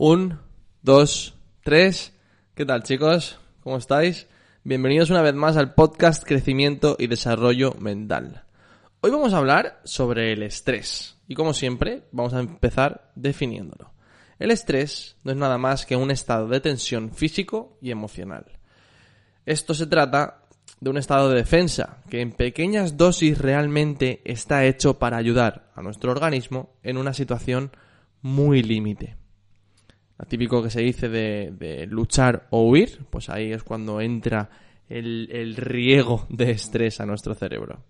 Un, 0.00 0.38
dos, 0.80 1.34
tres. 1.64 2.12
¿Qué 2.54 2.64
tal 2.64 2.84
chicos? 2.84 3.40
¿Cómo 3.64 3.78
estáis? 3.78 4.28
Bienvenidos 4.62 5.10
una 5.10 5.22
vez 5.22 5.34
más 5.34 5.56
al 5.56 5.74
podcast 5.74 6.22
Crecimiento 6.22 6.94
y 7.00 7.08
Desarrollo 7.08 7.74
Mental. 7.80 8.44
Hoy 9.00 9.10
vamos 9.10 9.32
a 9.32 9.38
hablar 9.38 9.80
sobre 9.82 10.32
el 10.32 10.44
estrés 10.44 11.16
y 11.26 11.34
como 11.34 11.52
siempre 11.52 12.04
vamos 12.12 12.32
a 12.32 12.38
empezar 12.38 13.10
definiéndolo. 13.16 13.92
El 14.38 14.52
estrés 14.52 15.16
no 15.24 15.32
es 15.32 15.36
nada 15.36 15.58
más 15.58 15.84
que 15.84 15.96
un 15.96 16.12
estado 16.12 16.46
de 16.46 16.60
tensión 16.60 17.10
físico 17.10 17.76
y 17.82 17.90
emocional. 17.90 18.46
Esto 19.46 19.74
se 19.74 19.88
trata 19.88 20.44
de 20.78 20.90
un 20.90 20.98
estado 20.98 21.28
de 21.28 21.38
defensa 21.38 22.04
que 22.08 22.20
en 22.20 22.30
pequeñas 22.30 22.96
dosis 22.96 23.36
realmente 23.36 24.22
está 24.24 24.64
hecho 24.64 25.00
para 25.00 25.16
ayudar 25.16 25.72
a 25.74 25.82
nuestro 25.82 26.12
organismo 26.12 26.76
en 26.84 26.98
una 26.98 27.14
situación 27.14 27.72
muy 28.22 28.62
límite. 28.62 29.17
Lo 30.18 30.26
típico 30.26 30.62
que 30.62 30.70
se 30.70 30.80
dice 30.80 31.08
de, 31.08 31.86
luchar 31.88 32.48
o 32.50 32.68
huir, 32.68 33.06
pues 33.10 33.28
ahí 33.28 33.52
es 33.52 33.62
cuando 33.62 34.00
entra 34.00 34.50
el, 34.88 35.28
el 35.30 35.56
riego 35.56 36.26
de 36.28 36.50
estrés 36.50 37.00
a 37.00 37.06
nuestro 37.06 37.34
cerebro. 37.34 37.82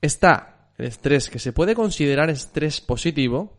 Está 0.00 0.70
el 0.76 0.86
estrés 0.86 1.30
que 1.30 1.38
se 1.38 1.52
puede 1.52 1.74
considerar 1.74 2.30
estrés 2.30 2.80
positivo, 2.80 3.56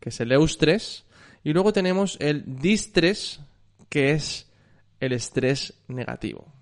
que 0.00 0.10
es 0.10 0.20
el 0.20 0.32
eustrés, 0.32 1.04
y 1.44 1.52
luego 1.52 1.72
tenemos 1.72 2.16
el 2.20 2.58
distrés, 2.58 3.40
que 3.88 4.12
es 4.12 4.50
el 4.98 5.12
estrés 5.12 5.74
negativo. 5.88 6.52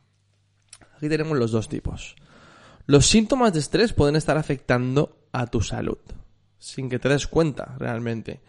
Aquí 0.97 1.09
tenemos 1.09 1.39
los 1.39 1.51
dos 1.51 1.69
tipos. 1.69 2.15
Los 2.87 3.07
síntomas 3.07 3.53
de 3.53 3.61
estrés 3.61 3.93
pueden 3.93 4.17
estar 4.17 4.37
afectando 4.37 5.27
a 5.33 5.47
tu 5.47 5.61
salud, 5.61 5.99
sin 6.59 6.91
que 6.91 6.99
te 6.99 7.09
des 7.09 7.27
cuenta 7.27 7.77
realmente. 7.79 8.41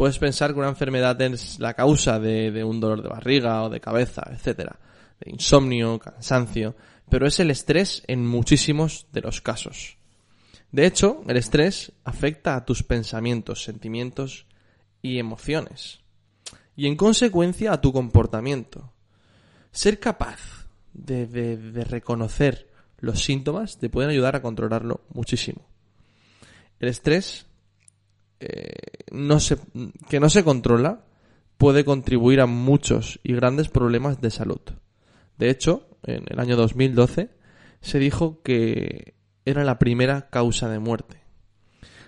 Puedes 0.00 0.18
pensar 0.18 0.54
que 0.54 0.58
una 0.58 0.70
enfermedad 0.70 1.20
es 1.20 1.58
la 1.58 1.74
causa 1.74 2.18
de, 2.18 2.64
un 2.64 2.80
dolor 2.80 3.02
de 3.02 3.10
barriga 3.10 3.64
o 3.64 3.68
de 3.68 3.82
cabeza, 3.82 4.22
etcétera, 4.32 4.80
de 5.20 5.30
insomnio, 5.30 5.98
cansancio, 5.98 6.74
pero 7.10 7.26
es 7.26 7.38
el 7.38 7.50
estrés 7.50 8.02
en 8.06 8.26
muchísimos 8.26 9.08
de 9.12 9.20
los 9.20 9.42
casos. 9.42 9.98
De 10.72 10.86
hecho, 10.86 11.22
el 11.28 11.36
estrés 11.36 11.92
afecta 12.02 12.56
a 12.56 12.64
tus 12.64 12.82
pensamientos, 12.82 13.62
sentimientos 13.62 14.46
y 15.02 15.18
emociones, 15.18 16.00
y 16.76 16.86
en 16.86 16.96
consecuencia 16.96 17.74
a 17.74 17.82
tu 17.82 17.92
comportamiento. 17.92 18.94
Ser 19.70 20.00
capaz 20.00 20.66
de, 20.94 21.84
reconocer 21.90 22.70
los 23.00 23.22
síntomas 23.22 23.76
te 23.76 23.90
pueden 23.90 24.08
ayudar 24.08 24.34
a 24.34 24.40
controlarlo 24.40 25.02
muchísimo. 25.12 25.60
El 26.78 26.88
estrés 26.88 27.44
eh, 28.40 28.72
que 30.08 30.20
no 30.20 30.30
se 30.30 30.44
controla 30.44 31.04
puede 31.58 31.84
contribuir 31.84 32.40
a 32.40 32.46
muchos 32.46 33.20
y 33.22 33.34
grandes 33.34 33.68
problemas 33.68 34.20
de 34.20 34.30
salud. 34.30 34.60
De 35.36 35.50
hecho, 35.50 35.88
en 36.02 36.24
el 36.28 36.40
año 36.40 36.56
2012 36.56 37.30
se 37.80 37.98
dijo 37.98 38.40
que 38.42 39.14
era 39.44 39.64
la 39.64 39.78
primera 39.78 40.30
causa 40.30 40.68
de 40.68 40.78
muerte. 40.78 41.20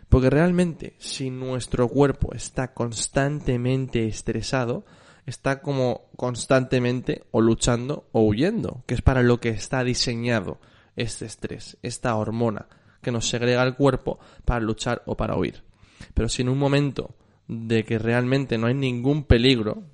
Porque 0.08 0.30
realmente 0.30 0.94
si 0.98 1.30
nuestro 1.30 1.88
cuerpo 1.88 2.34
está 2.34 2.74
constantemente 2.74 4.06
estresado, 4.06 4.84
está 5.26 5.60
como 5.60 6.10
constantemente 6.16 7.24
o 7.30 7.40
luchando 7.40 8.08
o 8.12 8.22
huyendo, 8.22 8.84
que 8.86 8.94
es 8.94 9.02
para 9.02 9.22
lo 9.22 9.40
que 9.40 9.50
está 9.50 9.84
diseñado 9.84 10.60
este 10.96 11.24
estrés, 11.24 11.78
esta 11.82 12.14
hormona 12.16 12.68
que 13.02 13.12
nos 13.12 13.28
segrega 13.28 13.62
el 13.62 13.74
cuerpo 13.74 14.18
para 14.44 14.60
luchar 14.60 15.02
o 15.06 15.16
para 15.16 15.36
huir. 15.36 15.62
Pero 16.14 16.28
si 16.28 16.42
en 16.42 16.48
un 16.48 16.58
momento 16.58 17.16
de 17.48 17.84
que 17.84 17.98
realmente 17.98 18.58
no 18.58 18.66
hay 18.66 18.74
ningún 18.74 19.24
peligro, 19.24 19.84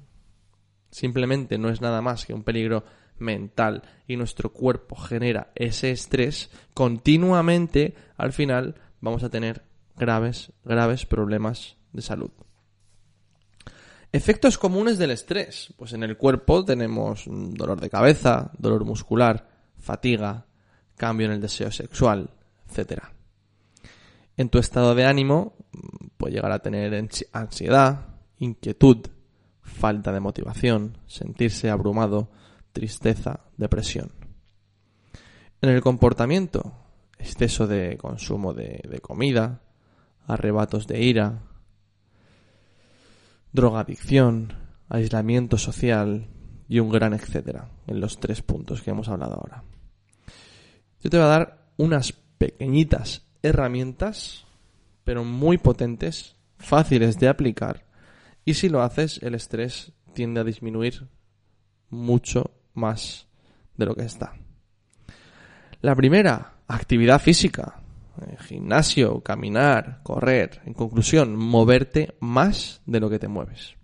simplemente 0.91 1.59
no 1.59 1.71
es 1.71 1.81
nada 1.81 2.03
más 2.03 2.27
que 2.27 2.35
un 2.35 2.45
peligro 2.45 2.85
mental 3.19 3.83
y 4.07 4.17
nuestro 4.17 4.53
cuerpo 4.53 4.97
genera 4.97 5.51
ese 5.55 5.91
estrés, 5.91 6.51
continuamente 6.75 7.95
al 8.17 8.33
final 8.33 8.77
vamos 9.01 9.23
a 9.23 9.31
tener 9.31 9.63
graves, 9.97 10.53
graves 10.65 11.07
problemas 11.07 11.77
de 11.93 12.03
salud. 12.03 12.31
Efectos 14.11 14.57
comunes 14.57 14.97
del 14.97 15.11
estrés. 15.11 15.75
Pues 15.77 15.93
en 15.93 16.03
el 16.03 16.17
cuerpo 16.17 16.65
tenemos 16.65 17.25
dolor 17.27 17.81
de 17.81 17.91
cabeza, 17.91 18.51
dolor 18.57 18.85
muscular, 18.85 19.49
fatiga, 19.79 20.47
cambio 20.97 21.27
en 21.27 21.33
el 21.33 21.41
deseo 21.41 21.71
sexual, 21.71 22.31
etc. 22.71 23.03
En 24.39 24.51
tu 24.51 24.59
estado 24.59 24.95
de 24.95 25.05
ánimo 25.05 25.57
puede 26.17 26.35
llegar 26.35 26.53
a 26.53 26.61
tener 26.61 26.95
ansiedad, 27.33 28.07
inquietud, 28.39 29.09
falta 29.63 30.13
de 30.13 30.21
motivación, 30.21 30.99
sentirse 31.09 31.71
abrumado, 31.71 32.31
tristeza, 32.73 33.41
depresión. 33.57 34.13
En 35.61 35.71
el 35.71 35.83
comportamiento, 35.83 36.73
exceso 37.19 37.67
de 37.67 37.99
consumo 37.99 38.55
de, 38.55 39.01
comida, 39.03 39.61
arrebatos 40.29 40.87
de 40.87 41.03
ira, 41.03 41.43
drogadicción, 43.51 44.53
aislamiento 44.89 45.59
social 45.59 46.29
y 46.69 46.79
un 46.79 46.91
gran 46.91 47.13
etcétera 47.13 47.73
en 47.89 48.01
los 48.01 48.21
tres 48.21 48.43
puntos 48.43 48.83
que 48.83 48.93
hemos 48.93 49.09
hablado 49.09 49.35
ahora. 49.35 49.65
Yo 51.01 51.11
te 51.11 51.17
voy 51.17 51.27
a 51.27 51.29
dar 51.29 51.73
unas 51.77 52.13
pequeñitas 52.13 53.28
herramientas, 53.43 54.47
pero 55.05 55.25
muy 55.25 55.59
potentes, 55.59 56.37
fáciles 56.59 57.19
de 57.19 57.29
aplicar, 57.29 57.87
y 58.45 58.55
si 58.55 58.69
lo 58.69 58.83
haces, 58.83 59.21
el 59.23 59.35
estrés 59.35 59.93
tiende 60.15 60.41
a 60.41 60.45
disminuir 60.45 61.07
mucho 61.91 62.51
más 62.75 63.29
de 63.77 63.87
lo 63.87 63.95
que 63.95 64.05
está. 64.05 64.35
La 65.81 65.95
primera, 65.95 66.55
actividad 66.67 67.21
física. 67.21 67.81
Eh, 68.21 68.37
gimnasio, 68.41 69.21
caminar, 69.21 70.01
correr, 70.03 70.61
en 70.65 70.75
conclusión, 70.75 71.37
moverte 71.37 72.17
más 72.21 72.83
de 72.87 73.01
lo 73.01 73.11
que 73.11 73.19
te 73.19 73.29
mueves. 73.29 73.77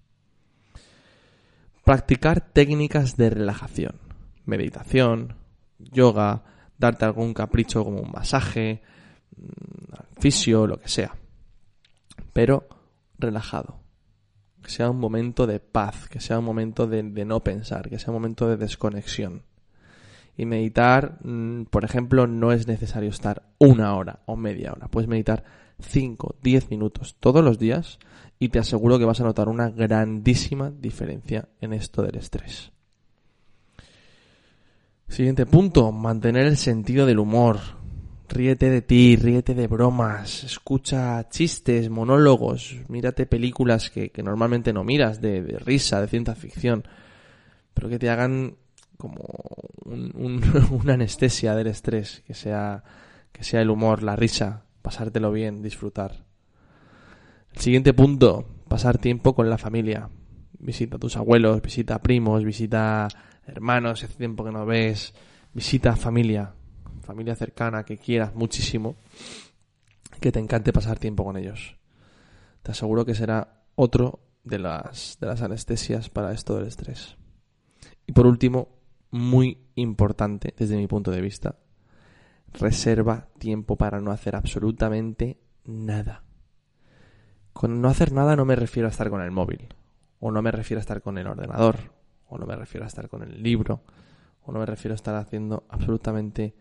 Practicar 1.85 2.41
técnicas 2.41 3.17
de 3.17 3.31
relajación, 3.31 4.01
meditación, 4.45 5.37
yoga, 5.79 6.43
darte 6.79 7.05
algún 7.05 7.35
capricho 7.35 7.85
como 7.85 8.01
un 8.01 8.11
masaje, 8.11 8.83
mm, 9.37 10.21
fisio, 10.21 10.67
lo 10.67 10.79
que 10.79 10.89
sea. 10.89 11.15
Pero 12.33 12.69
relajado. 13.19 13.81
Que 14.63 14.71
sea 14.71 14.91
un 14.91 14.99
momento 14.99 15.47
de 15.47 15.61
paz, 15.61 16.09
que 16.09 16.21
sea 16.21 16.39
un 16.39 16.45
momento 16.45 16.87
de 16.87 17.25
no 17.25 17.41
pensar, 17.45 17.91
que 17.91 17.99
sea 17.99 18.11
un 18.11 18.17
momento 18.17 18.49
de 18.49 18.57
desconexión. 18.57 19.43
Y 20.37 20.47
meditar, 20.47 21.19
mm, 21.23 21.65
por 21.65 21.85
ejemplo, 21.85 22.27
no 22.27 22.51
es 22.53 22.67
necesario 22.67 23.11
estar 23.11 23.43
una 23.59 23.95
hora 23.95 24.21
o 24.27 24.37
media 24.37 24.73
hora. 24.73 24.89
Puedes 24.89 25.09
meditar 25.09 25.45
5, 25.81 26.37
10 26.43 26.71
minutos 26.71 27.17
todos 27.21 27.45
los 27.45 27.59
días 27.59 27.99
y 28.39 28.49
te 28.49 28.59
aseguro 28.59 28.99
que 28.99 29.05
vas 29.05 29.21
a 29.21 29.25
notar 29.25 29.49
una 29.49 29.71
grandísima 29.71 30.71
diferencia 30.71 31.49
en 31.61 31.73
esto 31.73 32.03
del 32.03 32.17
estrés. 32.17 32.73
Siguiente 35.09 35.47
punto, 35.47 35.93
mantener 35.93 36.47
el 36.47 36.57
sentido 36.57 37.07
del 37.07 37.21
humor. 37.21 37.59
Ríete 38.29 38.71
de 38.71 38.83
ti, 38.83 39.17
ríete 39.17 39.55
de 39.55 39.67
bromas, 39.67 40.45
escucha 40.45 41.29
chistes, 41.29 41.91
monólogos, 41.91 42.77
mírate 42.89 43.27
películas 43.27 43.91
que, 43.91 44.11
normalmente 44.23 44.73
no 44.73 44.83
miras, 44.83 45.21
de 45.21 45.43
risa, 45.65 46.01
de 46.01 46.09
ciencia 46.09 46.35
ficción, 46.35 46.85
pero 47.75 47.89
que 47.89 47.99
te 47.99 48.09
hagan 48.09 48.57
como 48.97 49.23
una 49.85 50.95
anestesia 50.95 51.55
del 51.55 51.67
estrés, 51.67 52.23
que 52.27 52.35
sea, 52.35 52.83
que 53.33 53.45
sea 53.45 53.61
el 53.61 53.71
humor, 53.71 54.03
la 54.03 54.17
risa, 54.17 54.65
pasártelo 54.83 55.33
bien, 55.33 55.63
disfrutar. 55.63 56.25
El 57.53 57.61
siguiente 57.61 57.93
punto, 57.93 58.47
pasar 58.69 58.99
tiempo 58.99 59.35
con 59.35 59.49
la 59.51 59.59
familia. 59.59 60.09
Visita 60.59 60.97
a 60.97 60.99
tus 60.99 61.17
abuelos, 61.17 61.61
visita 61.61 61.97
a 61.97 62.03
primos, 62.03 62.45
visita 62.45 63.09
hermanos, 63.47 64.03
hace 64.03 64.17
tiempo 64.17 64.45
que 64.45 64.53
no 64.53 64.65
ves, 64.65 65.15
visita 65.53 65.91
a 65.91 65.97
familia, 65.97 66.55
familia 67.03 67.35
cercana 67.35 67.85
que 67.85 67.99
quieras 67.99 68.35
muchísimo, 68.35 68.97
que 70.21 70.33
te 70.33 70.41
encante 70.41 70.73
pasar 70.73 70.99
tiempo 70.99 71.25
con 71.25 71.37
ellos. 71.37 71.77
Te 72.63 72.73
aseguro 72.73 73.05
que 73.05 73.15
será 73.15 73.63
otro 73.75 74.21
de 74.43 74.59
las, 74.59 75.19
de 75.21 75.27
las 75.27 75.43
anestesias 75.43 76.09
para 76.09 76.33
esto 76.33 76.57
del 76.57 76.67
estrés. 76.67 77.17
Y 78.07 78.13
por 78.13 78.27
último, 78.27 78.69
muy 79.11 79.59
importante 79.75 80.55
desde 80.57 80.77
mi 80.77 80.87
punto 80.87 81.11
de 81.11 81.21
vista. 81.21 81.57
Reserva 82.53 83.29
tiempo 83.39 83.77
para 83.77 84.01
no 84.01 84.11
hacer 84.11 84.37
absolutamente 84.37 85.39
nada. 85.65 86.25
Con 87.53 87.81
no 87.81 87.89
hacer 87.89 88.13
nada 88.13 88.37
no 88.37 88.45
me 88.45 88.57
refiero 88.57 88.89
a 88.89 88.91
estar 88.91 89.11
con 89.11 89.23
el 89.23 89.31
móvil, 89.31 89.69
o 90.19 90.31
no 90.31 90.43
me 90.43 90.51
refiero 90.51 90.81
a 90.81 90.83
estar 90.83 91.01
con 91.03 91.19
el 91.19 91.27
ordenador, 91.27 91.93
o 92.27 92.39
no 92.39 92.47
me 92.47 92.57
refiero 92.57 92.85
a 92.85 92.89
estar 92.89 93.09
con 93.09 93.23
el 93.23 93.43
libro, 93.43 93.83
o 94.43 94.53
no 94.53 94.59
me 94.59 94.67
refiero 94.67 94.93
a 94.93 94.97
estar 94.97 95.15
haciendo 95.15 95.65
absolutamente, 95.69 96.55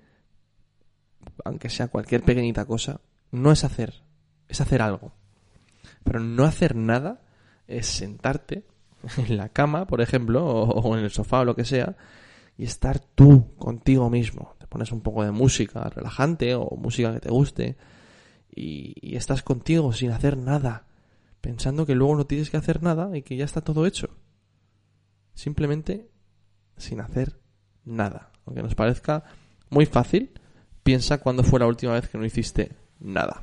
aunque 1.44 1.70
sea 1.70 1.88
cualquier 1.88 2.24
pequeñita 2.24 2.66
cosa, 2.66 3.02
no 3.32 3.52
es 3.52 3.64
hacer, 3.64 4.04
es 4.48 4.62
hacer 4.62 4.82
algo. 4.82 5.14
Pero 6.04 6.20
no 6.20 6.44
hacer 6.44 6.76
nada 6.76 7.22
es 7.68 7.88
sentarte 7.88 8.66
en 9.18 9.38
la 9.38 9.50
cama, 9.50 9.88
por 9.88 10.02
ejemplo, 10.02 10.46
o, 10.46 10.98
en 10.98 11.04
el 11.04 11.12
sofá 11.12 11.42
o 11.42 11.46
lo 11.46 11.56
que 11.56 11.66
sea, 11.66 11.96
y 12.58 12.66
estar 12.66 13.00
tú 13.00 13.56
contigo 13.58 14.10
mismo. 14.10 14.56
Te 14.60 14.68
pones 14.68 14.92
un 14.92 15.02
poco 15.02 15.24
de 15.24 15.32
música 15.32 15.90
relajante 15.90 16.56
o 16.56 16.70
música 16.78 17.14
que 17.14 17.20
te 17.20 17.30
guste 17.30 17.78
y, 18.56 18.94
y 19.02 19.16
estás 19.16 19.44
contigo 19.44 19.94
sin 19.94 20.12
hacer 20.12 20.38
nada, 20.38 20.86
pensando 21.42 21.86
que 21.86 21.96
luego 21.96 22.16
no 22.16 22.26
tienes 22.26 22.50
que 22.50 22.58
hacer 22.58 22.84
nada 22.84 23.18
y 23.18 23.24
que 23.24 23.36
ya 23.36 23.46
está 23.46 23.62
todo 23.62 23.86
hecho. 23.86 24.10
Simplemente 25.34 26.10
sin 26.78 27.02
hacer 27.02 27.40
nada. 27.86 28.32
Aunque 28.46 28.62
nos 28.62 28.76
parezca 28.76 29.24
muy 29.70 29.86
fácil, 29.86 30.32
piensa 30.84 31.20
cuándo 31.20 31.44
fue 31.44 31.60
la 31.60 31.68
última 31.68 31.94
vez 31.94 32.08
que 32.08 32.18
no 32.18 32.26
hiciste 32.26 32.76
nada. 33.00 33.42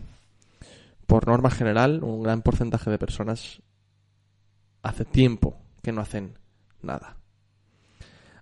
Por 1.06 1.26
norma 1.26 1.50
general, 1.50 2.04
un 2.04 2.22
gran 2.22 2.42
porcentaje 2.42 2.90
de 2.90 2.98
personas 2.98 3.62
hace 4.82 5.04
tiempo 5.04 5.58
que 5.82 5.92
no 5.92 6.00
hacen 6.00 6.38
nada. 6.82 7.16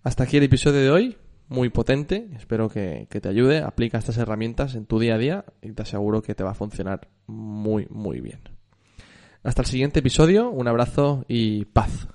Hasta 0.02 0.24
aquí 0.24 0.36
el 0.36 0.44
episodio 0.44 0.80
de 0.80 0.90
hoy, 0.90 1.16
muy 1.48 1.70
potente, 1.70 2.28
espero 2.36 2.68
que, 2.68 3.06
te 3.08 3.28
ayude, 3.28 3.62
aplica 3.62 3.98
estas 3.98 4.18
herramientas 4.18 4.74
en 4.74 4.86
tu 4.86 4.98
día 4.98 5.14
a 5.14 5.18
día 5.18 5.44
y 5.62 5.72
te 5.72 5.82
aseguro 5.82 6.22
que 6.22 6.34
te 6.34 6.44
va 6.44 6.50
a 6.50 6.54
funcionar 6.54 7.08
muy, 7.26 7.86
muy 7.90 8.20
bien. 8.20 8.40
Hasta 9.42 9.62
el 9.62 9.68
siguiente 9.68 10.00
episodio, 10.00 10.50
un 10.50 10.68
abrazo 10.68 11.24
y 11.28 11.64
paz. 11.66 12.08